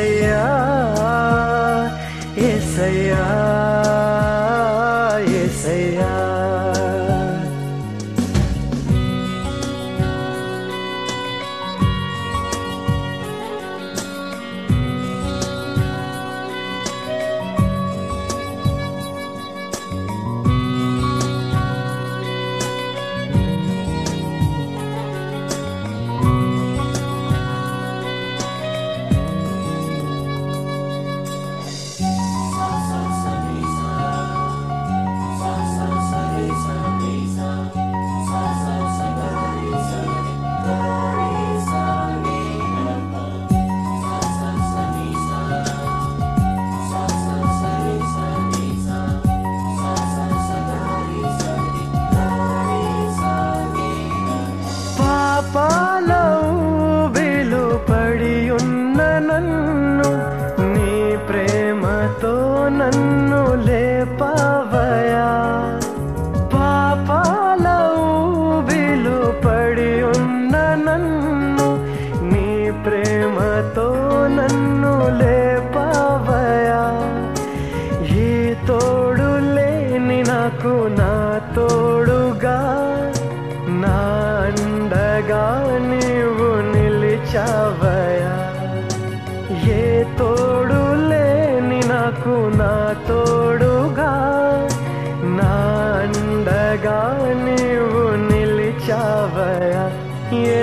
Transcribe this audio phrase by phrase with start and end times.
[0.00, 0.67] ஐயா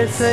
[0.06, 0.30] Yes, I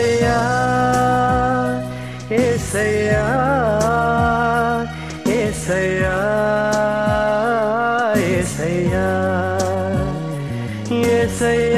[8.91, 9.23] am.
[10.89, 11.72] Yes, I am.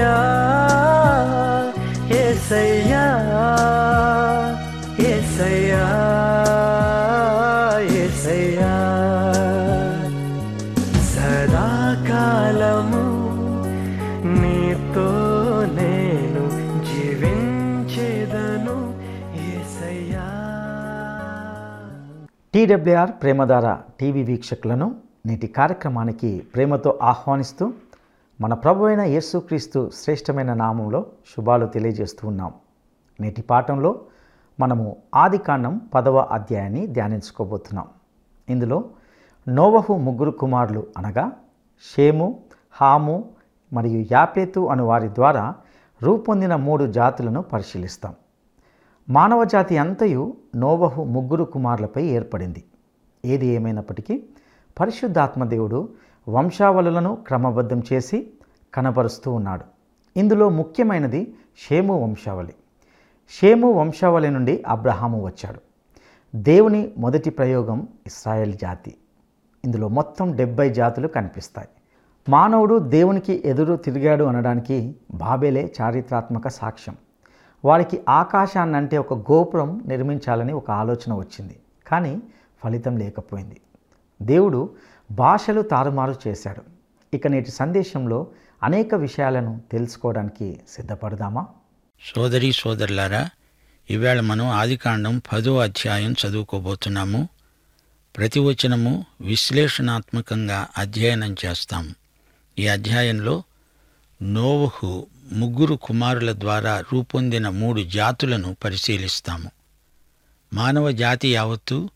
[22.65, 24.95] TWR Premadhara TV వీక్షకులను
[25.25, 27.73] నేటి కార్యక్రమానికి ప్రేమతో ఆహ్వానిస్తూ
[28.41, 31.05] మన ప్రభు అయిన యేసుక్రీస్తు శ్రేష్టమైన నామంలో
[31.35, 32.53] శుభాలు తెలియజేస్తూ ఉన్నాం.
[33.19, 34.01] నేటి పాఠంలో
[34.59, 37.87] మనము ఆదికాండం పదవ అధ్యాయాన్ని ధ్యానించుకోబోతున్నాం.
[38.49, 38.83] ఇందులో
[39.49, 41.31] నోవహు ముగ్గురు కుమారులు అనగా
[41.95, 42.39] షేము
[42.81, 43.29] హాము
[43.73, 45.55] మరియు యాపేతు అను వారి ద్వారా
[46.03, 48.15] రూపొందిన మూడు జాతులను పరిశీలిస్తాం.
[49.09, 52.63] మానవ జాతి అంతయు నోవహు ముగ్గురు కుమారులపై ఏర్పడింది.
[53.25, 54.23] ఏది ఏమైనప్పటికీ
[54.79, 55.89] పరిశుద్ధాత్మదేవుడు
[56.27, 58.33] వంశావళులను క్రమబద్ధం చేసి
[58.73, 59.63] కనపరుస్తూ ఉన్నాడు.
[60.19, 62.53] ఇందులో ముఖ్యమైనది షేము వంశావళి.
[63.29, 65.59] షేము వంశావళి నుండి అబ్రహాము వచ్చాడు.
[66.35, 68.95] దేవుని మొదటి ప్రయోగం ఇస్రాయెల్ జాతి.
[69.65, 71.67] ఇందులో మొత్తం డెబ్బై జాతులు కనిపిస్తాయి.
[72.29, 76.95] మానవుడు దేవునికి ఎదురు తిరిగాడు అనడానికి బాబేలే చారిత్రాత్మక సాక్ష్యం.
[77.65, 81.59] వారికి ఆకాశాన్నంటే ఒక గోపురం నిర్మించాలని ఒక ఆలోచన వచ్చింది.
[81.87, 82.21] కానీ
[82.63, 83.61] ఫలితం లేకపోయింది.
[84.21, 84.75] దేవుడు
[85.11, 86.61] భాషలు తారుమారు చేశాడు.
[87.15, 88.27] ఇక నేటి సందేశంలో
[88.63, 91.47] అనేక విషయాలను తెలుసుకోవడానికి సిద్ధపడదామా?
[92.15, 93.29] సోదరి సోదరులారా
[93.91, 97.29] ఈవేళ మనం ఆదికాండం పదో అధ్యాయం చదువుకోబోతున్నాము.
[98.18, 101.95] ప్రతి వచనము విశ్లేషణాత్మకంగా అధ్యయనం చేస్తాం.
[102.59, 103.44] ఈ అధ్యాయంలో
[104.21, 109.51] నోవహు ముగ్గురు కుమారుల ద్వారా రూపొందిన మూడు జాతులను పరిశీలిస్తాము.
[110.54, 111.89] మానవ జాతి యావత్తు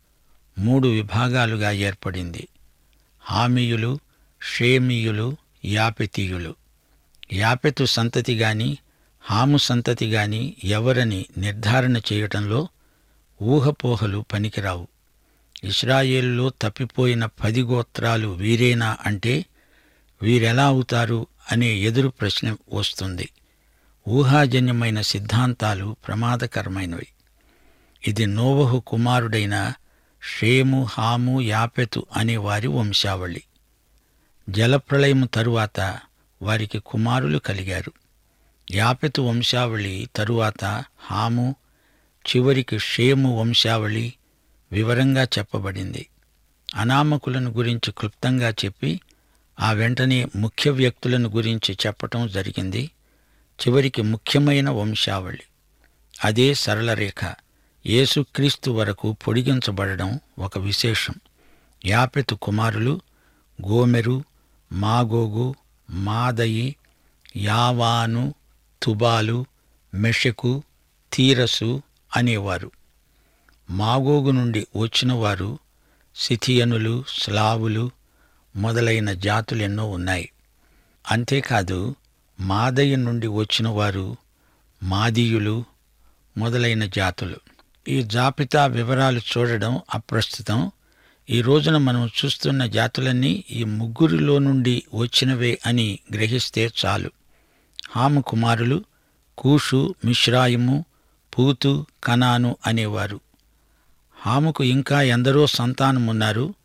[0.58, 2.48] మూడు విభాగాలుగా ఏర్పడింది.
[3.22, 4.00] హామీయులు
[4.42, 6.56] షేమీయులు యాపెతీయులు.
[7.34, 8.78] యాపెతు సంతతి గాని
[9.22, 12.68] హాము సంతతి గాని ఎవరని నిర్ధారణ చేయటంలో
[13.44, 14.88] ఊహపోహలు పనికిరావు.
[15.64, 19.46] ఇస్రాయేల్లో తప్పిపోయిన పది గోత్రాలు వీరేనా అంటే
[20.22, 21.28] వీరెలా అవుతారు?
[21.52, 23.30] అనే ఎదురు ప్రశ్న వస్తుంది.
[24.10, 27.08] ఊహాజన్యమైన సిద్ధాంతాలు ప్రమాదకరమైనవి.
[28.08, 29.74] ఇది నోవహు కుమారుడైన
[30.40, 33.44] షేము హాము యాపెతు అనే వారి వంశావళి.
[34.50, 36.00] జలప్రళయము తరువాత
[36.42, 37.92] వారికి కుమారులు కలిగారు.
[38.72, 41.56] యాపెతు వంశావళి తరువాత హాము
[42.20, 44.14] చివరికి షేము వంశావళి
[44.72, 46.10] వివరంగా చెప్పబడింది.
[46.76, 49.00] అనామకులను గురించి క్లుప్తంగా చెప్పి
[49.60, 52.92] ఆ వెంటనే ముఖ్య వ్యక్తులను గురించి చెప్పటం జరిగింది.
[53.62, 55.44] చివరికి ముఖ్యమైన వంశావళి.
[56.24, 57.36] అదే సరళరేఖ
[57.86, 61.14] యేసుక్రీస్తు వరకు పొడిగించబడడం ఒక విశేషం.
[61.86, 63.02] యాపెతు కుమారులు
[63.68, 64.24] గోమెరు
[64.72, 65.56] మాగోగు
[65.90, 66.76] మాదయి
[67.36, 68.34] యావాను
[68.84, 69.46] తుబాలు
[69.94, 70.64] మెషకు
[71.14, 71.82] తీరసు
[72.16, 72.72] అనేవారు.
[73.70, 75.60] మాగోగు నుండి వచ్చినవారు
[76.16, 77.92] సిథియనులు స్లావులు
[78.60, 80.32] మొదలైన జాతులెన్నో ఉన్నాయి.
[81.12, 81.96] అంతేకాదు
[82.40, 84.16] మాదయ్య నుండి వచ్చిన వారు
[84.84, 85.64] మాదీయులు
[86.38, 87.36] మొదలైన జాతులు.
[87.88, 90.72] ఈ జాబితా వివరాలు చూడడం అప్రస్తుతం.
[91.30, 97.12] ఈ రోజున మనం చూస్తున్న జాతులన్నీ ఈ ముగ్గురిలో నుండి వచ్చినవే అని గ్రహిస్తే చాలు.
[97.92, 98.84] హాము కుమారులు
[99.38, 100.86] కూషు మిశ్రాయిము
[101.38, 103.20] పూతు కనాను అనేవారు.
[104.22, 106.59] హాముకు ఇంకా ఎందరో సంతానమున్నారు.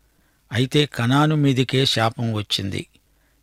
[0.55, 2.87] అయితే కణాను మీదికే శాపం వచ్చింది.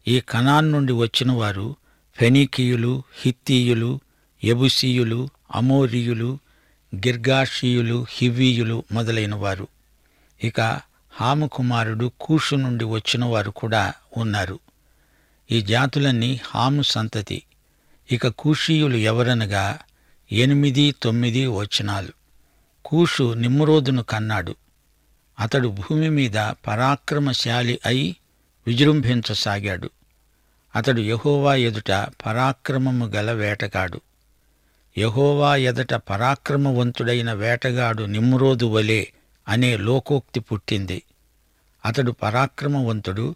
[0.09, 1.77] ఈ కణాన్ నుండి వచ్చిన వారు
[2.17, 4.01] ఫెనీకీయులు హిత్తీయులు
[4.45, 6.39] ఎబుసీయులు అమోరియులు
[6.95, 9.69] గిర్గాషీయులు హివీయులు మొదలైనవారు
[10.45, 10.81] ఇక
[11.13, 14.59] హాము కుమారుడు కూషు నుండి వచ్చినవారు కూడా ఉన్నారు.
[15.51, 17.43] ఈ జాతులన్నీ హాము సంతతి.
[18.13, 19.79] ఇక కూషీయులు ఎవరనగా
[20.33, 22.13] ఎనిమిది తొమ్మిది వచనాలు.
[22.85, 24.55] కూషు నిమ్రోదును కన్నాడు.
[25.41, 28.17] అతడు భూమి మీద పరాక్రమశాలి అయి
[28.67, 29.91] విజృంభించసాగాడు.
[30.77, 31.91] అతడు యహోవా ఎదుట
[32.27, 34.01] పరాక్రమము గల వేటగాడు.
[34.99, 39.05] యహోవా ఎదట పరాక్రమవంతుడైన వేటగాడు నిమ్రోదు వలె
[39.49, 41.03] అనే లోకోక్తి పుట్టింది.
[41.85, 43.35] అతడు పరాక్రమవంతుడు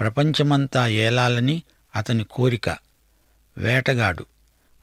[0.00, 1.62] ప్రపంచమంతా ఏలాలని
[1.96, 2.68] అతని కోరిక.
[3.58, 4.26] వేటగాడు.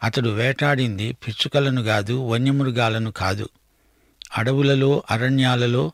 [0.04, 3.50] అతడు వేటాడింది పిచ్చుకలను కాదు వన్యమృగాలను కాదు.
[4.38, 5.92] అడవులలో అరణ్యాలలో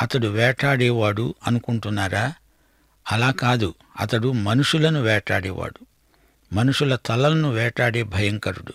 [0.00, 2.32] అతడు వేటాడేవాడు అనుకుంటున్నారా?
[3.12, 3.74] అలా కాదు.
[4.00, 5.86] అతడు మనుషులను వేటాడేవాడు.
[6.54, 8.72] మనుషుల తలలను వేటాడే భయంకరుడు.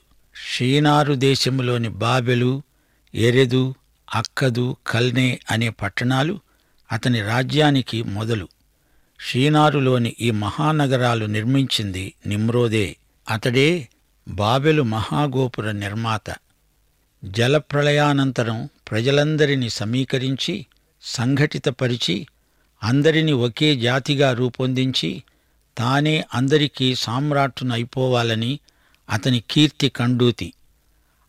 [0.52, 2.62] షీనారు దేశంలోని బాబెలు
[3.16, 3.76] ఎరెదు
[4.16, 6.40] అక్కదు కల్నే అనే పట్టణాలు
[6.92, 8.48] అతని రాజ్యానికి మొదలు.
[9.20, 12.98] షీనారులోని ఈ మహానగరాలు నిర్మించింది నిమ్రోదే.
[13.30, 13.88] అతడే
[14.28, 16.36] బాబెలు మహాగోపుర నిర్మాత.
[17.26, 20.66] జలప్రళయానంతరం ప్రజలందరినీ సమీకరించి
[21.04, 22.28] సంఘటితపరిచి
[22.84, 25.24] అందరిని ఒకే జాతిగా రూపొందించి
[25.78, 28.60] తానే అందరికీ సామ్రాట్టునైపోవాలని
[29.10, 30.54] అతని కీర్తి కండూతి.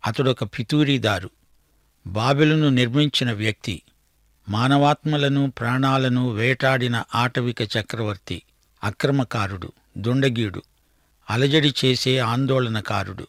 [0.07, 1.31] అతడొక పితూరీదారు
[2.07, 3.83] బాబెలును నిర్మించిన వ్యక్తి
[4.49, 8.43] మానవాత్మలను ప్రాణాలను వేటాడిన ఆటవిక చక్రవర్తి
[8.85, 10.63] అక్రమకారుడు దుండగీడు
[11.31, 13.27] అలజడి చేసే ఆందోళనకారుడు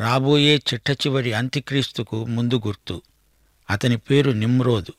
[0.00, 3.02] రాబోయే చిట్టచివరి అంత్యక్రీస్తుకు ముందు గుర్తు.
[3.70, 4.92] అతని పేరు నిమ్రోదు.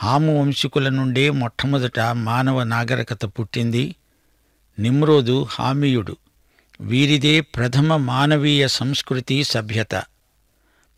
[0.00, 3.94] హాము వంశీకుల నుండే మొట్టమొదట మానవ నాగరికత పుట్టింది.
[4.78, 6.16] నిమ్రోదు హామీయుడు.
[6.80, 10.02] వీరిదే ప్రథమ మానవీయ సంస్కృతి సభ్యత.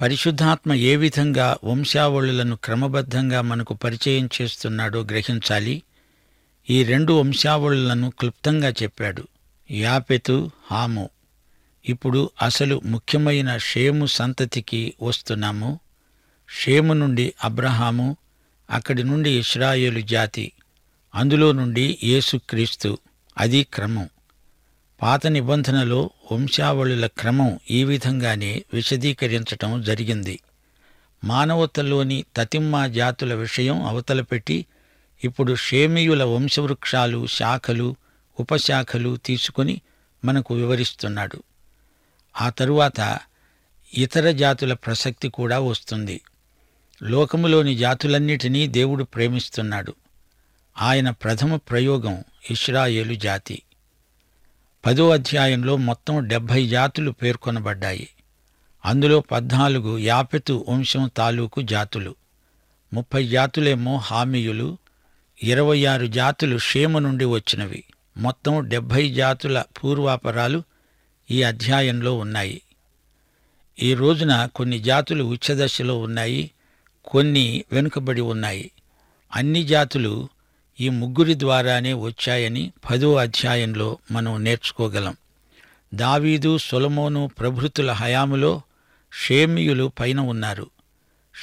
[0.00, 5.82] పరిశుద్ధాత్మ ఏ విధంగా వంశావళులను క్రమబద్ధంగా మనకు పరిచయం చేస్తున్నాడో గ్రహించాలి.
[6.70, 9.28] ఈ రెండు వంశావళులను క్లుప్తంగా చెప్పాడు.
[9.70, 11.10] యాపెతు హాము.
[11.88, 15.80] ఇప్పుడు అసలు ముఖ్యమైన షేము సంతతికి వస్తున్నాము.
[16.50, 18.16] షేము నుండి అబ్రహాము
[18.70, 20.52] అక్కడి నుండి ఇస్రాయేలు జాతి.
[21.14, 22.98] అందులో నుండి యేసుక్రీస్తు
[23.38, 24.08] అది క్రమం.
[25.02, 30.40] పాత నిబంధనలో వంశావళుల క్రమం ఈ విధంగానే విశదీకరించటం జరిగింది.
[31.24, 34.66] మానవతలోని తతిమ్మ జాతుల విషయం అవతల పెట్టి
[35.24, 37.96] ఇప్పుడు షేమియుల వంశవృక్షాలు శాఖలు
[38.40, 39.80] ఉపశాఖలు తీసుకుని
[40.24, 41.42] మనకు వివరిస్తున్నాడు.
[42.40, 43.18] ఆ తరువాత
[43.94, 46.20] ఇతర జాతుల ప్రసక్తి కూడా వస్తుంది.
[47.02, 49.94] లోకములోని జాతులన్నిటినీ దేవుడు ప్రేమిస్తున్నాడు.
[50.78, 53.62] ఆయన ప్రథమ ప్రయోగం ఇష్రాయేలు జాతి.
[54.86, 58.08] పదో అధ్యాయంలో మొత్తం డెబ్భై జాతులు పేర్కొనబడ్డాయి.
[58.84, 62.14] అందులో పద్నాలుగు యాపెతు వంశం తాలూకు జాతులు.
[62.92, 64.78] ముప్పై జాతులేమో హామీయులు.
[65.42, 67.84] ఇరవై ఆరు జాతులు క్షేమ నుండి వచ్చినవి.
[68.16, 70.62] మొత్తం డెబ్భై జాతుల పూర్వాపరాలు
[71.30, 72.62] ఈ అధ్యాయంలో ఉన్నాయి.
[73.82, 76.50] ఈ రోజున కొన్ని జాతులు ఉచ్చదశలో ఉన్నాయి.
[77.04, 78.70] కొన్ని వెనుకబడి ఉన్నాయి.
[79.36, 80.28] అన్ని జాతులు
[80.80, 85.16] ఈ ముగ్గురి ద్వారానే వచ్చాయని పదో అధ్యాయంలో మనం నేర్చుకోగలం.
[85.94, 88.60] దావీదు సొలమోను ప్రభృతుల హయాములో
[89.12, 90.70] షేమియులు పైన ఉన్నారు.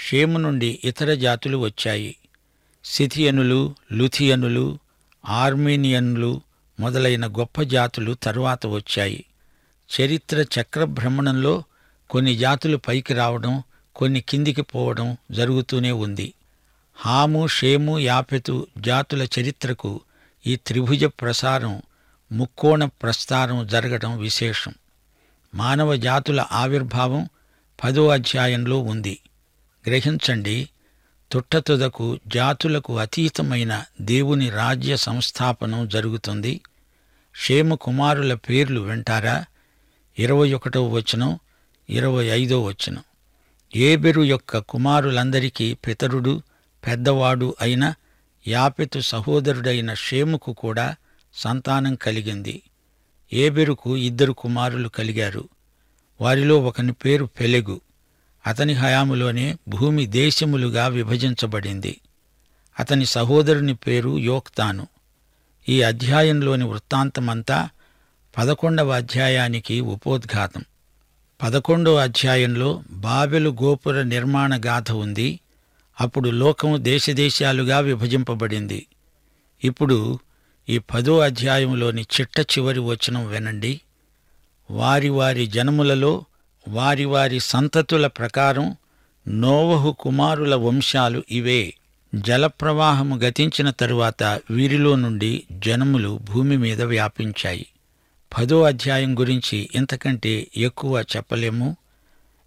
[0.07, 2.15] షేము నుండి ఇతర జాతులు వచ్చాయి.
[2.85, 4.79] సిథియనులు లుథియనులు
[5.25, 6.41] ఆర్మీనియన్లు
[6.79, 9.25] మొదలైన గొప్ప జాతులు తరువాత వచ్చాయి.
[10.01, 11.63] చరిత్ర చక్రభ్రమణంలో
[12.09, 13.63] కొన్ని జాతులు పైకి రావడం
[13.97, 16.33] కొన్ని కిందికి పోవడం జరుగుతూనే ఉంది.
[16.95, 20.01] హాము షేము యాపెతు జాతుల చరిత్రకు
[20.47, 21.81] ఈ త్రిభుజ ప్రసారం
[22.31, 24.73] ముక్కోణ ప్రస్థానం జరగడం విశేషం.
[25.55, 27.29] మానవ జాతుల ఆవిర్భావం
[27.83, 29.19] పదో అధ్యాయంలో ఉంది.
[29.87, 30.69] గ్రహించండి
[31.31, 36.61] తుట్టతుదకు జాతులకు అతీతమైన దేవుని రాజ్య సంస్థాపనం జరుగుతుంది.
[37.35, 39.45] షేము కుమారుల పేర్లు వింటారా?
[40.19, 41.39] ఇరవై ఒకటో వచనం
[41.89, 43.03] ఇరవై ఐదో వచనం.
[43.75, 46.41] ఏబెరు యొక్క కుమారులందరికీ పితరుడు
[46.87, 47.93] పెద్దవాడు అయిన
[48.47, 50.95] యాపెతు సహోదరుడైన షేముకు కూడా
[51.33, 52.61] సంతానం కలిగింది.
[53.33, 55.49] ఏబెరుకు ఇద్దరు కుమారులు కలిగారు.
[56.21, 57.81] వారిలో ఒకని పేరు పెలెగు.
[58.47, 62.01] అతని హయాములోనే భూమి దేశములుగా విభజించబడింది.
[62.79, 64.87] అతని సహోదరుని పేరు యోక్తాను.
[65.69, 67.69] ఈ అధ్యాయంలోని వృత్తాంతమంతా
[68.37, 70.65] పదకొండవ అధ్యాయానికి ఉపోద్ఘాతం.
[71.43, 75.39] పదకొండో అధ్యాయంలో బాబెలు గోపుర నిర్మాణ గాథ ఉంది.
[76.01, 78.85] అప్పుడు లోకం దేశదేశాలుగా విభజింపబడింది.
[79.63, 80.19] ఇప్పుడు
[80.69, 83.81] ఈ పదో అధ్యాయంలోని చిట్ట చివరి వచనం వినండి.
[84.71, 86.25] వారి వారి జనములలో
[86.67, 88.75] వారి వారి సంతతుల ప్రకారం
[89.27, 91.73] నోవహు కుమారుల వంశాలు ఇవే.
[92.15, 97.65] జలప్రవాహము గతించిన తరువాత వీరిలో నుండి జనములు భూమి మీద వ్యాపించాయి.
[98.37, 101.77] పదో అధ్యాయం గురించి ఇంతకంటే ఎక్కువ చెప్పలేము.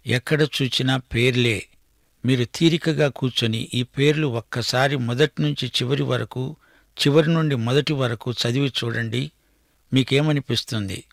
[0.07, 1.65] ఎక్కడ చూచినా పేర్లే.
[2.25, 6.55] మీరు తీరికగా కూర్చొని ఈ పేర్లు ఒక్కసారి మొదటి నుంచి చివరి వరకు
[7.01, 9.31] చివరి నుండి మొదటి వరకు చదివి చూడండి.
[9.93, 11.03] మీకేమనిపిస్తుంది?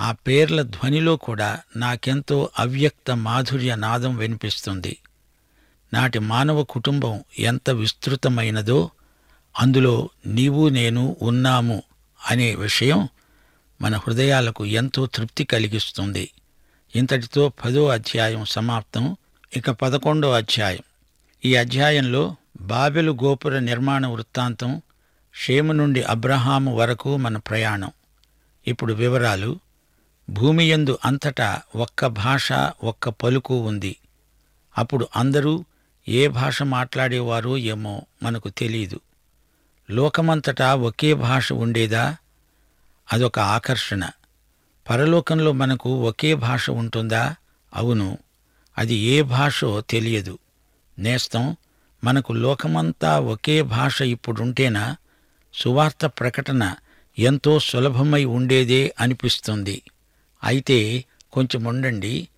[0.00, 4.96] ఆ పేర్ల ధ్వనిలో కూడా నాకెంతో అవ్యక్త మాధుర్య నాదం వినిపిస్తుంది.
[5.94, 8.90] నాటి మానవ కుటుంబం ఎంత విస్తృతమైనదో
[9.58, 11.82] అందులో నీవు నేను ఉన్నాము
[12.30, 13.08] అనే విషయం
[13.80, 16.30] మన హృదయాలకు ఎంతో తృప్తి కలిగిస్తుంది.
[16.96, 19.16] ఇంతటితో పదో అధ్యాయం సమాప్తం.
[19.56, 20.82] ఇక పదకొండో అధ్యాయం.
[21.44, 24.82] ఈ అధ్యాయంలో బాబెలు గోపుర నిర్మాణ వృత్తాంతం
[25.34, 27.90] షేము నుండి అబ్రహాము వరకు మన ప్రయాణం.
[28.66, 29.58] ఇప్పుడు వివరాలు.
[30.30, 32.52] భూమి యందు అంతటా ఒక్క భాష
[32.84, 33.96] ఒక్క పలుకు ఉంది.
[34.78, 35.64] అప్పుడు అందరూ
[36.08, 39.00] ఏ భాష మాట్లాడేవారో ఏమో మనకు తెలియదు
[39.90, 42.16] లోకమంతటా ఒకే భాష ఉండేదా?
[43.12, 44.10] అదొక ఆకర్షణ.
[44.90, 47.34] పరలోకంలో మనకు ఒకే భాష ఉంటుందా?
[47.74, 48.18] అవును.
[48.78, 50.38] అది ఏ భాషో తెలియదు.
[50.98, 51.56] నేస్తం
[52.04, 54.96] మనకు లోకమంతా ఒకే భాష ఇప్పుడుంటేనా?
[55.54, 56.74] సువార్త ప్రకటన
[57.18, 59.82] ఎంతో సులభమై ఉండేదే అనిపిస్తుంది.
[60.44, 62.28] అయితే కొంచెం ఉండండి.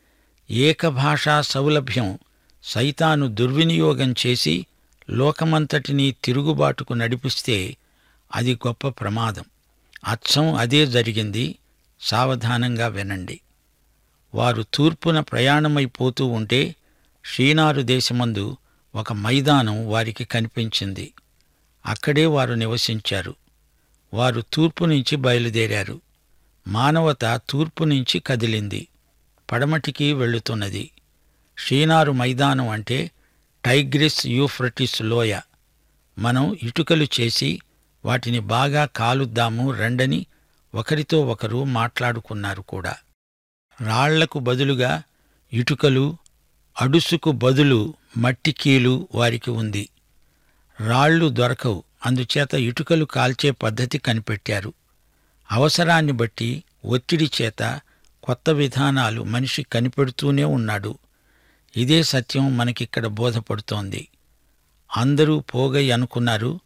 [0.51, 2.19] ఏకభాషా సౌలభ్యం
[2.65, 4.67] సైతాను దుర్వినియోగం చేసి
[5.11, 7.77] లోకమంతటినీ తిరుగుబాటుకు నడిపిస్తే
[8.35, 9.45] అది గొప్ప ప్రమాదం.
[10.07, 11.59] అచ్చం అదే జరిగింది.
[12.01, 13.41] సావధానంగా వినండి.
[14.35, 16.77] వారు తూర్పున ప్రయాణమైపోతూ ఉంటే
[17.35, 18.57] శ్రీనారు దేశమందు
[18.95, 21.13] ఒక మైదానం వారికి కనిపించింది.
[21.87, 23.35] అక్కడే వారు నివసించారు.
[24.15, 26.01] వారు తూర్పు నుంచి బయలుదేరారు.
[26.69, 28.89] మానవత తూర్పు నుంచి కదిలింది.
[29.53, 30.91] పడమటికి వెళుతున్నది.
[31.59, 33.11] శ్రీనారు మైదానం అంటే
[33.65, 35.41] టైగ్రిస్ యూఫ్రటిస్ లోయ.
[36.19, 37.61] మనం ఇటుకలు చేసి
[38.09, 40.27] వాటిని బాగా కాలుద్దాము రండని
[40.75, 42.97] ఒకరితో ఒకరు మాట్లాడుకున్నారు కూడా.
[43.81, 45.03] రాళ్ళకు బదులుగా
[45.53, 46.17] ఇటుకలు
[46.81, 49.89] అడుసుకు బదులు మట్టి కీలు వారికి ఉంది.
[50.87, 54.73] రాళ్ళు దొరకవు అందుచేత ఇటుకలు కాల్చే పద్ధతి కనిపెట్టారు.
[55.53, 57.81] అవసరాన్ని బట్టి ఒత్తిడి చేత
[58.25, 60.99] కొత్త విధానాలు మనిషి కనిపెడుతూనే ఉన్నాడు.
[61.77, 64.09] ఇదే సత్యం మనకిక్కడ బోధపడుతోంది.
[64.97, 66.61] అందరూ పోగై అనుకున్నారు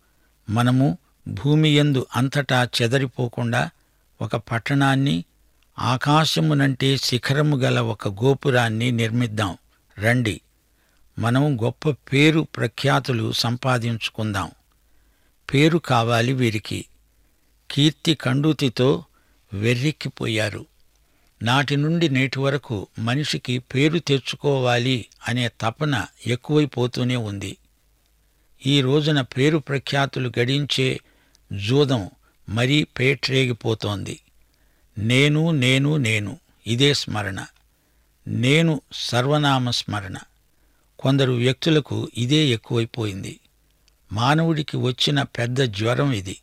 [0.51, 0.99] మనము
[1.29, 3.71] భూమి యందు అంతటా చెదరిపోకుండా
[4.23, 5.25] ఒక పట్టణాన్ని
[5.79, 9.59] ఆకాశమునంటే శిఖరము గల ఒక గోపురాన్ని నిర్మిద్దాం.
[9.99, 10.41] రండి.
[11.19, 14.51] మనం గొప్ప పేరు ప్రఖ్యాతులు సంపాదించుకుందాం.
[15.55, 16.85] పేరు కావాలి వీరికి.
[17.71, 19.05] కీర్తి కండూతితో
[19.55, 20.67] వెర్రెక్కిపోయారు.
[21.43, 27.57] నాటి నుండి నేటి వరకు మనిషికి పేరు తెచ్చుకోవాలి అనే తపన ఎక్కువైపోతూనే ఉంది.
[28.67, 31.01] ఈ రోజున పేరు ప్రఖ్యాతులు గడించే
[31.53, 32.11] జూదం
[32.49, 34.21] మరీ పేట్రేగిపోతోంది.
[34.99, 36.39] నేను నేను నేను.
[36.67, 37.47] ఇదే స్మరణ.
[38.29, 40.17] నేను సర్వనామ స్మరణ.
[40.99, 43.41] కొందరు వ్యక్తులకు ఇదే ఎక్కువైపోయింది.
[44.13, 46.39] మానవుడికి వచ్చిన పెద్ద జ్వరం ఇది.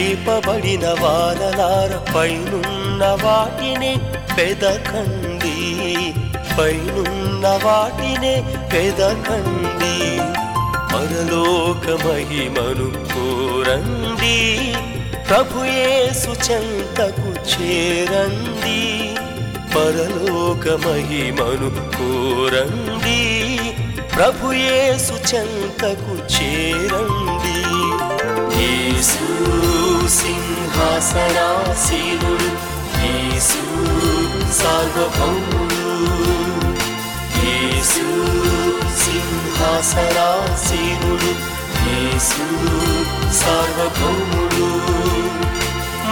[0.00, 3.96] లేపబడిన వారలార పైనున్న వాటిని
[4.38, 5.50] పెదకండి.
[6.58, 10.18] పైనున్న వాటినే పెదకండి.
[10.94, 14.74] పరలోక మహిమను కోరండి.
[15.28, 19.14] ప్రభుయేసు చెంతకు చేరండి.
[19.76, 23.58] పరలోక మహిమను కోరండి.
[24.16, 27.60] ప్రభుయేసు చెంతకు చేరండి.
[28.62, 29.50] యేసు
[30.12, 31.68] సింహాసనాసీనుడు
[33.02, 33.60] యేసు
[34.58, 35.84] సార్వభౌముడు
[37.40, 38.04] యేసు
[39.02, 40.10] సింహాసనాసీనుడు
[41.86, 42.46] యేసు
[43.40, 44.68] సార్వభౌముడు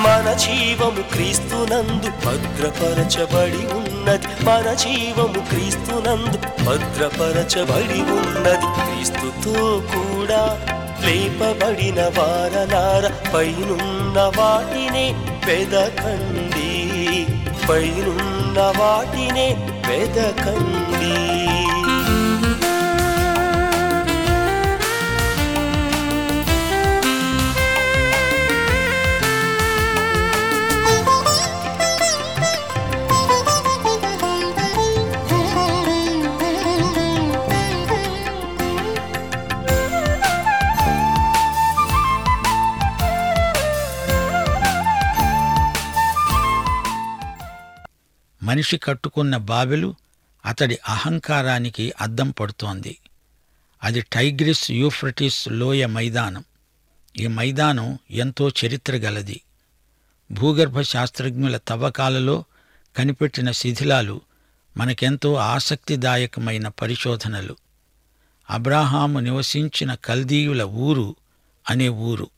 [0.05, 9.57] మన జీవము క్రీస్తునందు భద్రపరచబడి ఉన్నది మన జీవము క్రీస్తునందు భద్రపరచబడి ఉన్నది క్రీస్తుతో
[9.93, 10.43] కూడా
[11.09, 15.15] లేపబడిన వారలార పైనున్న వాటినే
[15.49, 16.73] పెదకండి.
[17.69, 19.57] పైనున్న వాటినే
[19.88, 21.58] పెదకండి.
[48.49, 49.95] మనిషి కట్టుకున్న బాబెలు
[50.45, 52.99] అతడి అహంకారానికి అద్దం పడుతోంది.
[53.83, 56.44] అది టైగ్రిస్ యూఫ్రటిస్ లోయ మైదానం.
[57.16, 59.40] ఈ మైదానం ఎంతో చరిత్ర గలది.
[60.33, 62.44] భూగర్భ శాస్త్రజ్ఞుల తవ్వకాలలో
[62.96, 64.20] కనిపెట్టిన శిథిలాలు
[64.77, 67.57] మనకెంతో ఆసక్తిదాయకమైన పరిశోధనలు.
[68.51, 71.16] అబ్రాహాము నివసించిన కల్దీయుల ఊరు
[71.70, 72.31] అనే ఊరు.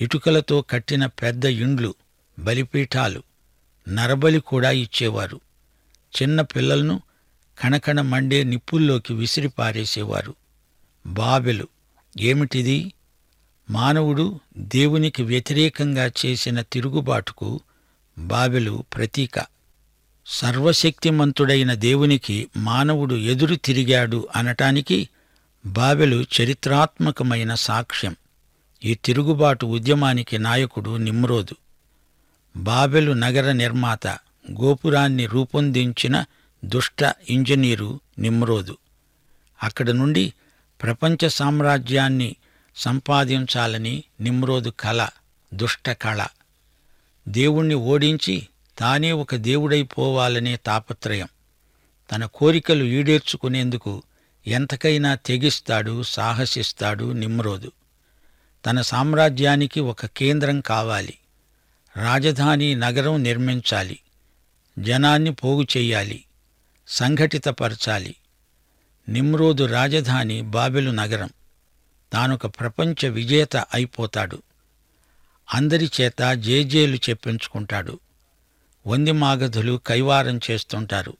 [0.00, 1.94] ఇటుకలతో కట్టిన పెద్ద ఇండ్లు
[2.38, 3.22] బలిపీఠాలు.
[3.88, 5.40] నరబలి కూడా ఇచ్చేవారు.
[6.22, 7.02] చిన్న పిల్లలను
[7.58, 10.34] కణకణ మండే నిప్పుల్లోకి విసిరి పారేసేవారు.
[11.06, 11.68] బాబెలు
[12.20, 12.92] ఏమిటిది?
[13.70, 17.60] మానవుడు దేవునికి వ్యతిరేకంగా చేసిన తిరుగుబాటుకు
[18.18, 19.46] బాబెలు ప్రతీక.
[20.26, 25.08] సర్వశక్తిమంతుడైన దేవునికి మానవుడు ఎదురు తిరిగాడు అనటానికి
[25.66, 28.16] బాబెలు చరిత్రాత్మకమైన సాక్ష్యం.
[28.84, 31.56] ఈ తిరుగుబాటు ఉద్యమానికి నాయకుడు నిమ్రోదు.
[32.56, 34.06] బాబెలు నగర నిర్మాత
[34.50, 36.24] గోపురాన్ని రూపొందించిన
[36.64, 38.76] దుష్ట ఇంజనీరు నిమ్రోదు
[39.62, 40.32] అక్కడ నుండి
[40.82, 42.36] ప్రపంచ సామ్రాజ్యాన్ని
[42.76, 45.08] సంపాదించాలని నిమ్రోదు కళ
[45.54, 46.26] దుష్ట కళ.
[47.28, 51.28] దేవుణ్ణి ఓడించి తానే ఒక దేవుడైపోవాలనే తాపత్రయం.
[52.12, 54.02] తన కోరికలు ఈడేర్చుకునేందుకు
[54.46, 57.72] ఎంతకైనా తెగిస్తాడు సాహసిస్తాడు నిమ్రోదు
[58.66, 61.14] తన సామ్రాజ్యానికి ఒక కేంద్రం కావాలి.
[61.96, 63.98] రాజధాని నగరం నిర్మించాలి.
[64.78, 66.24] జనాన్ని పోగు చెయ్యాలి
[66.88, 68.14] సంఘటితపరచాలి.
[69.08, 71.30] నిమ్రోదు రాజధాని బాబెలు నగరం.
[72.12, 74.42] తానొక ప్రపంచ విజేత అయిపోతాడు.
[75.54, 77.98] అందరి చేత జేజేలు చెప్పించుకుంటాడు.
[78.86, 81.16] వందిమాగధులు కైవారం చేస్తుంటారు.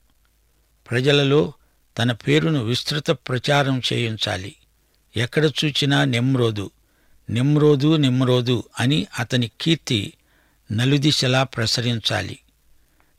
[0.89, 1.53] ప్రజలలో
[1.97, 4.55] తన పేరును విస్తృత ప్రచారం చేయించాలి.
[5.17, 6.71] ఎక్కడ చూచినా నిమ్రోదు.
[7.29, 10.13] నిమ్రోదు నిమ్రోదు అని అతని కీర్తి
[10.71, 12.39] నలుదిశలా ప్రసరించాలి.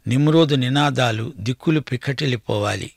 [0.07, 2.93] నిమ్రోదు నినాదాలు దిక్కులు పికటిలిపోవాలి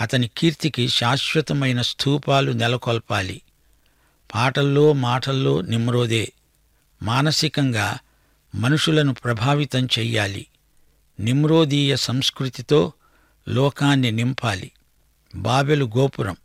[0.00, 3.42] అతని కీర్తికి శాశ్వతమైన స్థూపాలు నెలకొల్పాలి.
[4.34, 6.32] పాటల్లో మాటల్లో నిమ్రోదే.
[7.02, 7.98] మానసికంగా
[8.54, 10.46] మనుషులను ప్రభావితం చెయ్యాలి.
[11.20, 12.92] నిమ్రోదీయ సంస్కృతితో
[13.48, 14.70] లోకాన్ని నింపాలి.
[15.34, 16.36] బాబెలు గోపురం.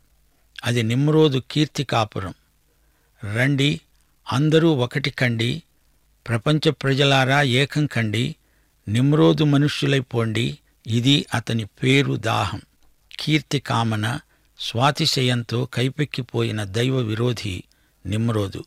[0.64, 2.34] అది నిమ్రోదు కీర్తి కాపురం.
[3.24, 3.80] రండి
[4.32, 5.62] అందరూ ఒకటి కండి
[6.28, 8.36] ప్రపంచ ప్రజలారా ఏకం కండి
[8.88, 12.60] నిమ్రోదు మనుష్యులైపోండి ఇది అతని పేరు దాహం.
[13.20, 14.20] కీర్తి కామన
[14.58, 17.62] స్వాతిశయంతో కైపెక్కిపోయిన దైవ విరోధి
[18.06, 18.64] నిమ్రోదు.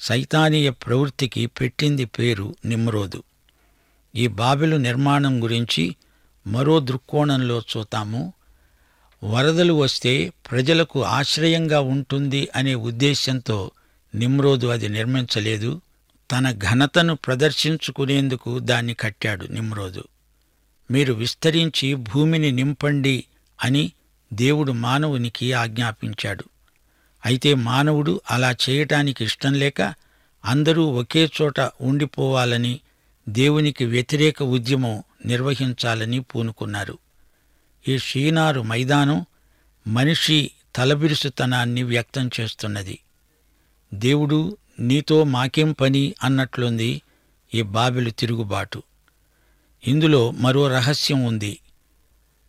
[0.00, 3.22] సైతానీయ ప్రవృత్తికి పెట్టింది పేరు నిమ్రోదు.
[4.16, 5.96] ఈ బాబెలు నిర్మాణం గురించి
[6.46, 8.32] మరో దృక్కోణంలో చూతాము
[9.24, 13.70] వరదలు వస్తే ప్రజలకు ఆశ్రయంగా ఉంటుంది అనే ఉద్దేశ్యంతో
[14.14, 15.80] నిమ్రోదు అది నిర్మించలేదు.
[16.30, 20.04] తన ఘనతను ప్రదర్శించుకునేందుకు దాన్ని కట్టాడు నిమ్రోదు
[20.90, 23.24] మీరు విస్తరించి భూమిని నింపండి
[23.62, 23.92] అని
[24.32, 26.44] దేవుడు మానవునికి ఆజ్ఞాపించాడు.
[27.26, 29.94] అయితే మానవుడు అలా చేయటానికి ఇష్టం లేక
[30.44, 32.80] అందరూ ఒకే చోట ఉండిపోవాలని
[33.28, 36.98] దేవునికి వ్యతిరేక ఉద్యమం నిర్వహించాలని పూనుకున్నారు.
[37.88, 39.26] ఈ షీనారు మైదానం
[39.86, 42.98] మనిషి తలబిరుసుతనాన్ని వ్యక్తం చేస్తున్నది.
[43.94, 47.02] దేవుడు నీతో మాకేం పని అన్నట్లుంది
[47.54, 48.82] ఈ బాబెలు తిరుగుబాటు.
[49.86, 51.58] ఇందులో మరో రహస్యం ఉంది.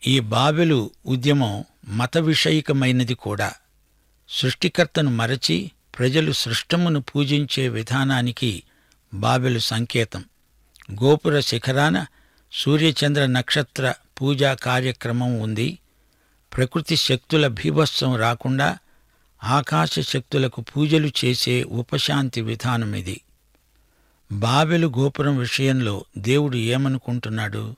[0.07, 3.53] ఈ బాబెలు ఉద్యమం మత విషయికమైనది కూడా.
[4.29, 8.63] సృష్టికర్తను మరచి ప్రజలు సృష్టమును పూజించే విధానానికి
[9.13, 10.23] బాబెలు సంకేతం.
[11.03, 12.05] గోపుర శిఖరాన
[12.53, 15.79] సూర్యచంద్ర నక్షత్ర పూజా కార్యక్రమం ఉంది.
[16.57, 18.77] ప్రకృతి శక్తుల భీభత్సం రాకుండా
[19.45, 23.21] ఆకాశ శక్తులకు పూజలు చేసే ఉపశాంతి విధానమిది
[24.31, 27.75] బాబెలు గోపురం విషయంలో దేవుడు ఏమనుకుంటున్నాడు?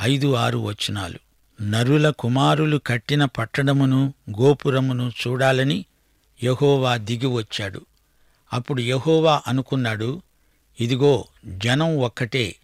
[0.00, 1.18] ఐదు ఆరు వచనాలు.
[1.62, 5.84] నరుల కుమారులు కట్టిన పట్టణమును గోపురమును చూడాలని
[6.44, 7.86] యహోవా దిగి వచ్చాడు.
[8.52, 10.22] అప్పుడు యహోవా అనుకున్నాడు
[10.80, 12.56] ఇదిగో జనం ఒక్కటే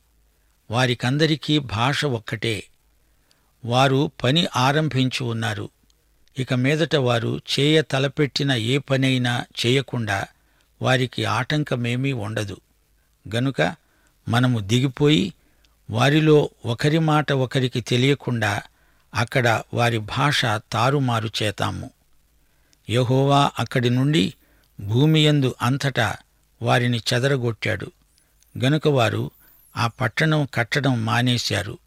[0.71, 2.65] వారికందరికీ భాష ఒక్కటే.
[3.65, 5.69] వారు పని ఆరంభించి ఉన్నారు.
[6.38, 10.27] ఇక మీదట వారు చేయ తలపెట్టిన ఏ పనైనా చేయకుండా
[10.83, 12.57] వారికి ఆటంకమేమీ ఉండదు.
[13.35, 13.75] గనుక
[14.29, 15.35] మనము దిగిపోయి
[15.90, 18.62] వారిలో ఒకరి మాట ఒకరికి తెలియకుండా
[19.14, 21.90] అక్కడ వారి భాష తారుమారు చేతాము.
[22.90, 24.35] యహోవా అక్కడి నుండి
[24.81, 26.16] భూమియందు అంతటా
[26.62, 27.92] వారిని చెదరగొట్టాడు.
[28.64, 29.31] గనుక వారు
[29.77, 31.79] ఆ పట్టణం కట్టడం మానేశారు.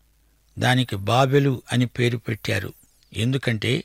[0.59, 2.73] దానికి బాబెలు అని పేరు పెట్టారు.
[3.13, 3.83] ఎందుకంటే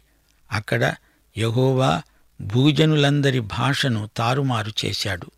[0.52, 0.94] అక్కడ
[1.38, 2.02] యహోవా
[2.40, 5.30] భూజనులందరి భాషను తారుమారు చేశాడు.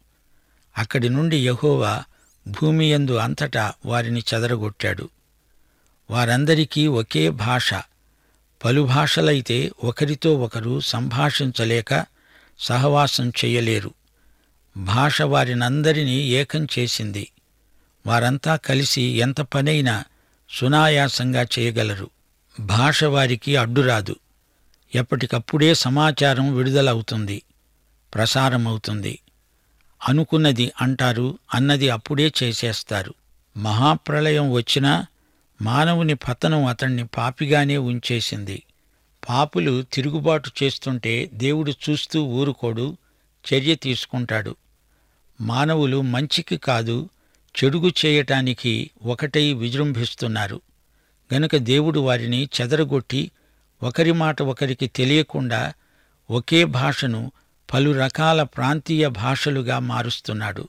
[0.79, 2.05] అక్కడి నుండి యహోవా
[2.49, 5.09] భూమియందు అంతటా వారిని చెదరగొట్టాడు.
[6.11, 7.75] వారందరికీ ఒకే భాష.
[8.65, 12.07] పలు భాషలైతే ఒకరితో ఒకరు సంభాషించలేక
[12.59, 13.95] సహవాసం చెయ్యలేరు
[14.77, 17.33] భాష వారినందరినీ ఏకం చేసింది.
[18.07, 20.05] వారంతా కలిసి ఎంత పనైనా
[20.51, 22.11] సునాయాసంగా చేయగలరు.
[22.61, 24.17] భాష వారికి అడ్డురాదు.
[24.95, 27.43] ఎప్పటికప్పుడే సమాచారం విడుదలవుతుంది
[28.15, 29.19] ప్రసారమవుతుంది.
[30.09, 33.15] అనుకున్నది అంటారు అన్నది అప్పుడే చేసేస్తారు.
[33.57, 35.07] మహాప్రళయం వచ్చినా
[35.63, 38.63] మానవుని పతనం అతణ్ణి పాపిగానే ఉంచేసింది.
[39.29, 42.97] పాపులు తిరుగుబాటు చేస్తుంటే దేవుడు చూస్తూ ఊరుకోడు
[43.55, 44.57] చర్య తీసుకుంటాడు.
[45.41, 47.09] మానవులు మంచికి కాదు
[47.65, 50.61] చెడుగు చేయటానికి ఒకటై విజృంభిస్తున్నారు.
[51.35, 53.31] గనుక దేవుడు వారిని చెదరగొట్టి
[53.83, 55.73] ఒకరి మాట ఒకరికి తెలియకుండా
[56.31, 57.33] ఒకే భాషను
[57.75, 60.69] పలు రకాల ప్రాంతీయ భాషలుగా మారుస్తున్నాడు.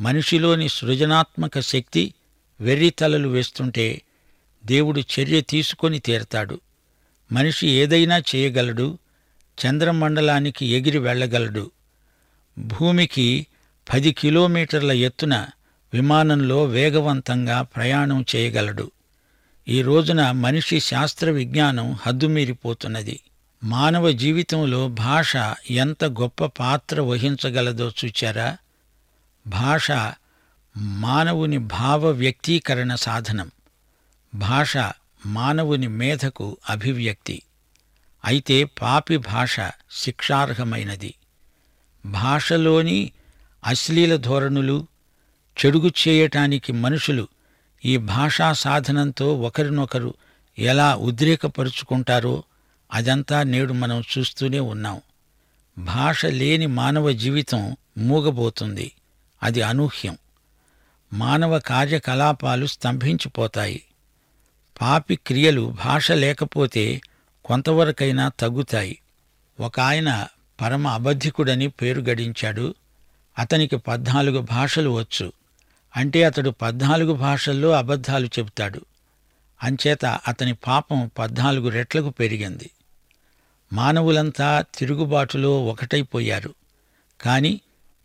[0.00, 2.14] మనిషిలోని సృజనాత్మక శక్తి
[2.60, 4.02] వెర్రితలలు వేస్తుంటే
[4.66, 6.60] దేవుడు చర్య తీసుకొని తీరతాడు.
[7.32, 8.98] మనిషి ఏదైనా చేయగలడు
[9.58, 11.70] చంద్రమండలానికి ఎగిరి వెళ్ళగలడు.
[12.58, 13.46] భూమికి
[13.94, 15.46] పది కిలోమీటర్ల ఎత్తున
[15.94, 18.90] విమానంలో వేగవంతంగా ప్రయాణం చేయగలడు.
[19.70, 23.20] ఈ రోజున మనిషి శాస్త్ర విజ్ఞానం హద్దుమీరిపోతున్నది.
[23.64, 25.36] మానవ జీవితంలో భాష
[25.70, 28.56] ఎంత గొప్ప పాత్ర వహించగలదో చూచారా?
[29.46, 29.90] భాష
[30.76, 33.50] మానవుని భావ వ్యక్తీకరణ సాధనం.
[34.34, 34.76] భాష
[35.26, 37.42] మానవుని మేధకు అభివ్యక్తి.
[38.24, 41.14] అయితే పాపి భాష శిక్షార్హమైనది.
[42.06, 43.12] భాషలోని
[43.66, 44.86] అశ్లీల ధోరణులు
[45.66, 47.28] చెడుగు చేయటానికి మనుషులు
[47.84, 50.14] ఈ భాషా సాధనంతో ఒకరినొకరు
[50.58, 52.42] ఎలా ఉద్రేకపరుచుకుంటారో
[52.92, 55.00] అదంతా నేడు మనం చూస్తూనే ఉన్నాం.
[55.78, 58.92] భాష లేని మానవ జీవితం మూగబోతుంది.
[59.42, 60.18] అది అనూహ్యం.
[61.12, 63.82] మానవ కార్యకలాపాలు స్తంభించిపోతాయి.
[64.80, 67.00] పాపి క్రియలు భాష లేకపోతే
[67.44, 68.98] కొంతవరకైనా తగ్గుతాయి.
[69.60, 70.26] ఒక ఆయన
[70.60, 72.74] పరమ అబద్ధికుడని పేరు గడించాడు.
[73.38, 75.32] అతనికి పద్నాలుగు భాషలు వచ్చు.
[75.96, 78.80] అంటే అతడు పద్నాలుగు భాషల్లో అబద్ధాలు చెబుతాడు.
[79.62, 82.70] అంచేత అతని పాపం పద్నాలుగు రెట్లకు పెరిగింది.
[83.72, 86.54] మానవులంతా తిరుగుబాటులో ఒకటైపోయారు.
[87.20, 87.60] కాని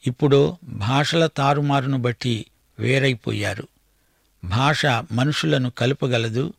[0.08, 2.46] ఇప్పుడు భాషల తారుమారును బట్టి
[2.80, 3.68] వేరైపోయారు.
[4.44, 6.54] భాష మనుషులను కలుపగలదు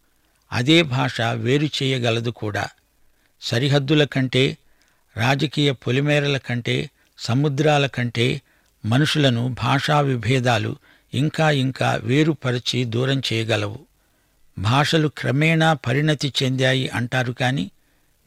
[0.52, 2.68] అదే భాష వేరు చేయగలదు కూడా.
[3.42, 4.58] సరిహద్దుల కంటే
[5.16, 8.42] రాజకీయ పొలిమేరల కంటే సముద్రాల కంటే
[8.84, 10.76] మనుషులను భాషా విభేదాలు
[11.14, 13.78] ఇంకా ఇంకా వేరుపరచి దూరం చేయగలవు.
[14.58, 17.70] భాషలు క్రమేణా పరిణతి చెందాయి అంటారు కాని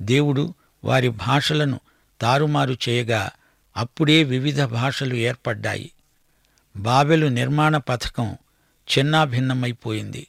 [0.02, 1.80] దేవుడు వారి భాషలను
[2.22, 3.30] తారుమారు చేయగా
[3.78, 5.92] అప్పుడే వివిధ భాషలు ఏర్పడ్డాయి.
[6.78, 8.38] బాబెలు నిర్మాణ పథకం
[8.98, 10.28] చిన్నాభిన్నమైపోయింది.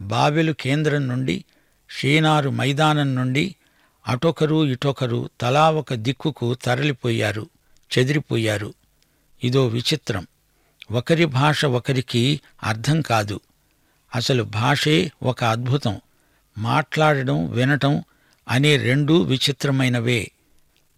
[0.00, 1.44] బాబెలు కేంద్రం నుండి
[1.90, 3.54] షీనారు మైదానం నుండి
[4.06, 7.48] అటొకరు ఇటొకరు తలా ఒక దిక్కుకు తరలిపోయారు
[7.98, 8.74] చెదిరిపోయారు.
[9.44, 10.26] ఇదో విచిత్రం.
[10.90, 13.40] ఒకరి భాష ఒకరికి అర్థం కాదు.
[14.14, 16.00] అసలు భాషే ఒక అద్భుతం.
[16.58, 18.04] మాట్లాడడం వినటం
[18.48, 20.30] అనే రెండూ విచిత్రమైనవే.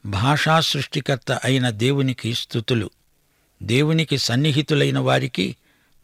[0.07, 2.91] భాషా సృష్టికర్త అయిన దేవునికి స్థుతులు.
[3.63, 5.57] దేవునికి సన్నిహితులైన వారికి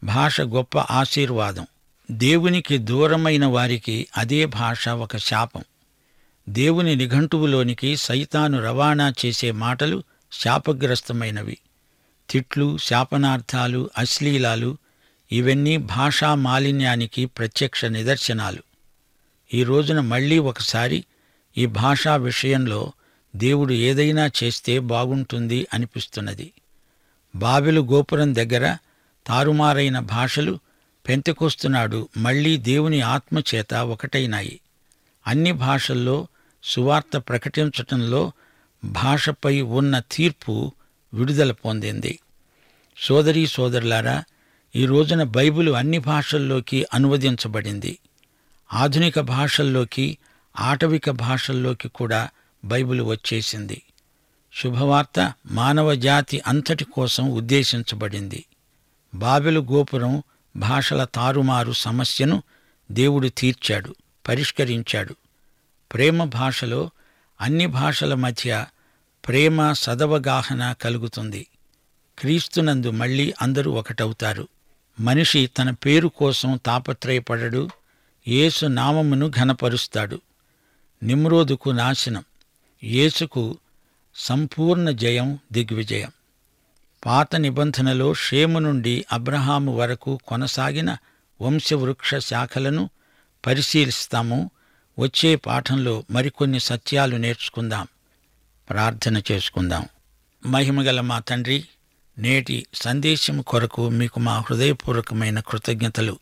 [0.03, 1.67] భాష గొప్ప ఆశీర్వాదం.
[2.11, 5.63] దేవునికి దూరమైన వారికి అదే భాష ఒక శాపం.
[6.49, 11.57] దేవుని నిఘంటువులోనికి సైతాను రవాణా చేసే మాటలు శాపగ్రస్తమైనవి.
[12.29, 14.77] తిట్లు శాపనార్థాలు అశ్లీలాలు
[15.31, 18.63] ఇవన్నీ భాషా మాలిన్యానికి ప్రత్యక్ష నిదర్శనాలు.
[19.53, 21.05] ఈ రోజున మళ్ళీ ఒకసారి
[21.57, 22.93] ఈ భాషా విషయంలో
[23.35, 26.51] దేవుడు ఏదైనా చేస్తే బాగుంటుంది అనిపిస్తున్నది.
[27.35, 28.77] బాబెలు గోపురం దగ్గర
[29.27, 30.59] తారుమారైన భాషలు
[31.07, 32.09] పెంతకొస్తున్నాడు.
[32.17, 34.59] మళ్ళీ దేవుని ఆత్మచేత ఒకటైనాయి.
[35.27, 36.27] అన్ని భాషల్లో
[36.63, 38.31] సువార్త ప్రకటించటంలో
[38.83, 40.71] భాషపై ఉన్న తీర్పు
[41.13, 42.19] విడుదల పొందింది.
[42.97, 44.23] సోదరీ సోదరులారా
[44.75, 47.99] ఈ రోజున బైబిలు అన్ని భాషల్లోకి అనువదించబడింది.
[48.73, 50.17] ఆధునిక భాషల్లోకి
[50.59, 52.29] ఆటవిక భాషల్లోకి కూడా
[52.65, 53.81] బైబిల్ వచ్చేసింది.
[54.55, 58.45] శుభవార్త మానవ జాతి అంతటి కోసం ఉద్దేశించబడింది.
[59.15, 60.23] బాబెలు గోపురం
[60.55, 62.43] భాషల తారుమారు సమస్యను
[62.91, 63.95] దేవుడు తీర్చాడు
[64.27, 65.15] పరిష్కరించాడు.
[65.93, 66.89] ప్రేమ భాషలో
[67.41, 68.65] అన్ని భాషల మధ్య
[69.27, 71.47] ప్రేమ సదవగాహన కలుగుతుంది.
[72.19, 74.47] క్రీస్తునందు మళ్ళీ అందరూ ఒకటవుతారు.
[74.99, 77.69] మనిషి తన పేరు కోసం తాపత్రయపడడు.
[78.27, 80.21] యేసు నామమును ఘనపరుస్తాడు.
[81.03, 82.23] నిమ్రోదుకు నాశనం.
[82.83, 83.57] యేసుకు
[84.15, 86.11] సంపూర్ణ జయం దిగ్విజయం.
[87.05, 90.97] పాత నిబంధనలో షేము నుండి అబ్రహాము వరకు కొనసాగిన
[91.41, 92.89] వంశవృక్ష శాఖలను
[93.45, 94.51] పరిశీలిస్తాము.
[94.99, 97.87] వచ్చే పాఠంలో మరికొన్ని సత్యాలు నేర్చుకుందాం.
[98.69, 99.85] ప్రార్థన చేసుకుందాం.
[100.45, 101.65] మహిమగల మా తండ్రి
[102.17, 106.19] నేటి సందేశం కొరకు మీకు మా హృదయపూర్వకమైన కృతజ్ఞతలు.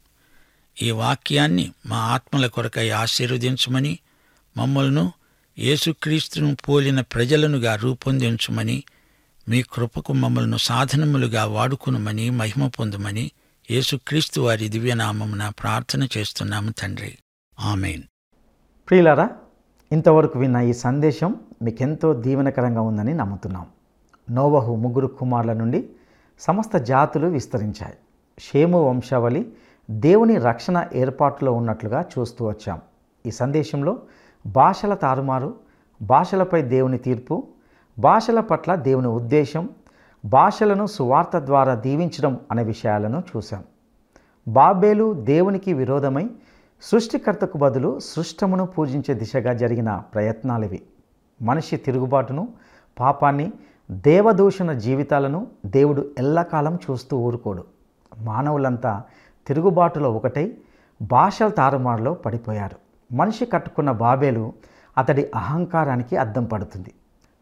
[0.81, 3.99] ఈ వాక్యాన్ని మా ఆత్మల కొరకై ఆశీర్వదించమని
[4.57, 5.09] మమ్మల్ని
[5.59, 8.83] యేసుక్రీస్తును పోలిన ప్రజలనుగా రూపొందించమని
[9.49, 13.31] మీ కృపకు మమ్మల్ని సాధనములుగా వాడుకునమని మహిమ పొందమని
[13.71, 17.17] యేసుక్రీస్తు వారి దివ్యనామమున ప్రార్థన చేస్తున్నాము తండ్రి.
[17.59, 18.03] ఆమెన్.
[18.89, 19.29] ప్రియులారా
[19.91, 23.65] ఇంతవరకు విన్న ఈ సందేశం మీకెంతో దీవెనకరంగా ఉందని నమ్ముతున్నాం.
[24.31, 25.89] నోవహు ముగ్గురు కుమారుల నుండి
[26.39, 27.93] సమస్త జాతులు విస్తరించాయి.
[28.39, 29.51] షేము వంశావళి
[29.91, 32.81] దేవుని రక్షణ ఏర్పాటులో ఉన్నట్లుగా చూస్తూ వచ్చాం.
[33.25, 33.99] ఈ సందేశంలో
[34.47, 35.55] భాషల తారుమారు
[36.01, 37.43] భాషలపై దేవుని తీర్పు
[37.99, 39.69] భాషల పట్ల దేవుని ఉద్దేశం
[40.25, 43.63] భాషలను సువార్త ద్వారా దీవించడం అనే విషయాలను చూశాం.
[44.47, 46.29] బాబేలు దేవునికి విరోధమై
[46.81, 50.81] సృష్టికర్తకు బదులు సృష్టమును పూజించే దిశగా జరిగిన ప్రయత్నాలివి.
[51.43, 52.47] మనిషి తిరుగుబాటును
[52.99, 53.51] పాపాన్ని
[53.91, 57.63] దేవదూషణ జీవితాలను దేవుడు ఎల్లకాలం చూస్తూ ఊరుకోడు.
[58.19, 59.03] మానవులంతా
[59.47, 60.57] తిరుగుబాటులో ఒకటై
[61.01, 62.75] భాషల తారుమారులో పడిపోయారు.
[63.15, 64.53] మనిషి కట్టుకున్న బాబేలు
[64.97, 66.91] అతడి అహంకారానికి అద్దం పడుతుంది.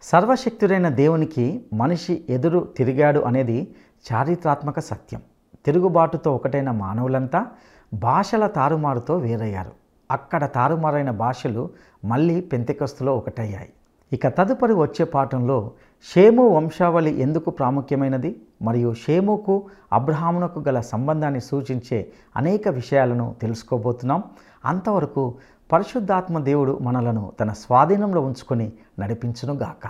[0.01, 3.75] సర్వశక్తుడైన దేవునికి మనిషి ఎదురు తిరిగాడు అనేది
[4.13, 5.21] చారిత్రాత్మక సత్యం.
[5.65, 7.47] తిరుగుబాటుతో ఒకటైన మానవులంతా
[7.93, 9.71] భాషల తారుమారుతో వేరయ్యారు.
[10.11, 11.69] అక్కడ తారుమారైన భాషలు
[12.05, 13.69] మళ్ళీ పెంతెకస్తులో ఒకటయ్యాయి.
[14.13, 15.71] ఇక తదుపరి వచ్చే పాఠంలో
[16.13, 18.41] షేము వంశావళి ఎందుకు ప్రాముఖ్యమైనది?
[18.61, 24.23] మరియు షేముకు అబ్రహామునకు గల సంబంధాన్ని సూచించే అనేక విషయాలను తెలుసుకోబోతున్నాం.
[24.65, 25.35] అంతవరకు
[25.71, 29.87] పరిశుద్ధాత్మ దేవుడు మనలను తన స్వాధీనంలో ఉంచుకొని నడిపించునుగాక.